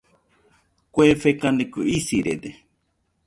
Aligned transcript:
Kue 0.97 1.09
fekaniko 1.25 1.79
isirede. 1.99 2.51